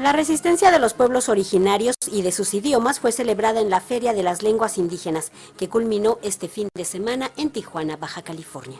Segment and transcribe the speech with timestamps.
[0.00, 4.14] La resistencia de los pueblos originarios y de sus idiomas fue celebrada en la Feria
[4.14, 8.78] de las Lenguas Indígenas, que culminó este fin de semana en Tijuana, Baja California.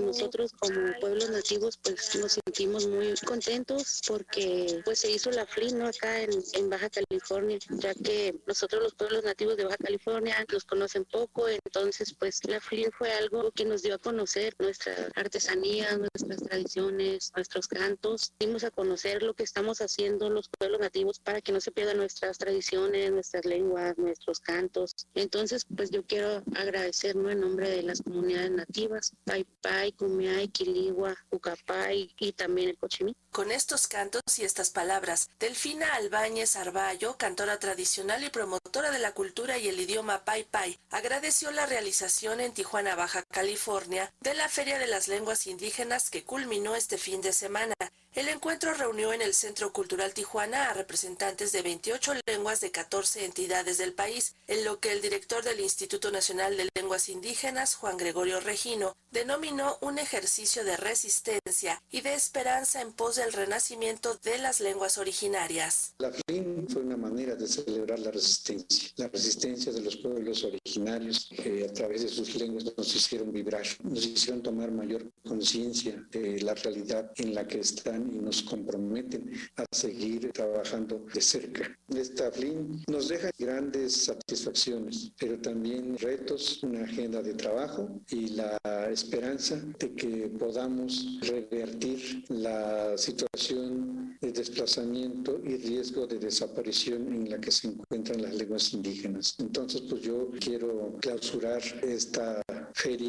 [0.00, 5.82] Nosotros como pueblos nativos pues nos sentimos muy contentos porque pues se hizo la FLIN
[5.82, 10.64] acá en, en, Baja California, ya que nosotros los pueblos nativos de Baja California los
[10.64, 15.98] conocen poco, entonces pues la FLIN fue algo que nos dio a conocer nuestra artesanía,
[15.98, 21.40] nuestras tradiciones, nuestros cantos, dimos a conocer lo que estamos haciendo los pueblos nativos para
[21.40, 24.94] que no se pierdan nuestras tradiciones, nuestras lenguas, nuestros cantos.
[25.14, 27.30] Entonces, pues yo quiero agradecer ¿no?
[27.30, 33.14] en nombre de las comunidades nativas, Pai Pai, Kumiai, Quiligua, Ucapay y también el Cochimí.
[33.30, 39.12] Con estos cantos y estas palabras, Delfina Albáñez Arballo, cantora tradicional y promotora de la
[39.12, 44.48] cultura y el idioma Pai Pai, agradeció la realización en Tijuana, Baja California, de la
[44.48, 47.72] Feria de las Lenguas Indígenas que culminó este fin de semana.
[48.18, 53.24] El encuentro reunió en el Centro Cultural Tijuana a representantes de 28 lenguas de 14
[53.24, 57.96] entidades del país, en lo que el director del Instituto Nacional de Lenguas Indígenas, Juan
[57.96, 64.38] Gregorio Regino, denominó un ejercicio de resistencia y de esperanza en pos del renacimiento de
[64.38, 65.92] las lenguas originarias.
[65.98, 71.28] La FLIN fue una manera de celebrar la resistencia, la resistencia de los pueblos originarios
[71.30, 76.40] que a través de sus lenguas nos hicieron vibrar, nos hicieron tomar mayor conciencia de
[76.40, 81.76] la realidad en la que están y nos comprometen a seguir trabajando de cerca.
[81.88, 88.58] Esta FLIN nos deja grandes satisfacciones, pero también retos, una agenda de trabajo y la
[88.90, 97.38] esperanza de que podamos revertir la situación de desplazamiento y riesgo de desaparición en la
[97.38, 99.36] que se encuentran las lenguas indígenas.
[99.38, 102.42] Entonces, pues yo quiero clausurar esta
[102.74, 103.07] feria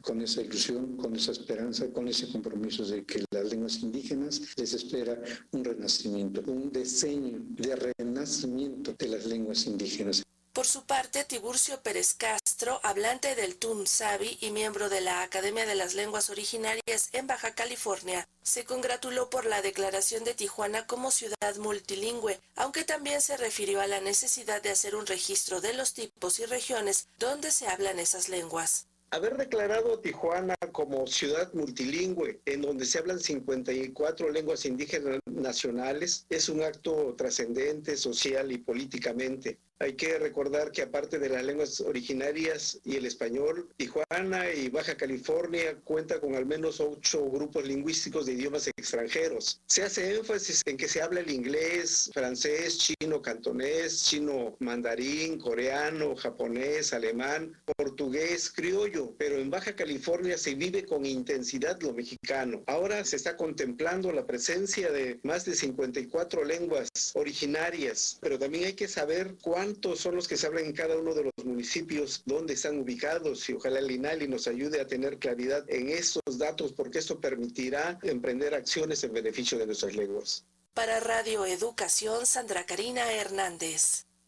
[0.00, 4.72] con esa ilusión, con esa esperanza, con ese compromiso de que las lenguas indígenas les
[4.72, 5.20] espera
[5.52, 10.22] un renacimiento, un diseño de renacimiento de las lenguas indígenas.
[10.56, 15.74] Por su parte, Tiburcio Pérez Castro, hablante del Sabi y miembro de la Academia de
[15.74, 21.56] las Lenguas Originarias en Baja California, se congratuló por la declaración de Tijuana como ciudad
[21.58, 26.38] multilingüe, aunque también se refirió a la necesidad de hacer un registro de los tipos
[26.38, 28.86] y regiones donde se hablan esas lenguas.
[29.10, 36.48] Haber declarado Tijuana como ciudad multilingüe, en donde se hablan 54 lenguas indígenas nacionales, es
[36.48, 39.58] un acto trascendente social y políticamente.
[39.78, 44.96] Hay que recordar que aparte de las lenguas originarias y el español, Tijuana y Baja
[44.96, 49.60] California cuenta con al menos ocho grupos lingüísticos de idiomas extranjeros.
[49.66, 56.16] Se hace énfasis en que se habla el inglés, francés, chino, cantonés, chino, mandarín, coreano,
[56.16, 62.62] japonés, alemán, portugués, criollo, pero en Baja California se vive con intensidad lo mexicano.
[62.66, 68.74] Ahora se está contemplando la presencia de más de 54 lenguas originarias, pero también hay
[68.74, 72.22] que saber cuánto cuántos son los que se hablan en cada uno de los municipios,
[72.24, 76.72] dónde están ubicados y ojalá el INALI nos ayude a tener claridad en esos datos
[76.72, 80.44] porque esto permitirá emprender acciones en beneficio de nuestras lenguas.
[80.72, 84.05] Para Radio Educación, Sandra Karina Hernández.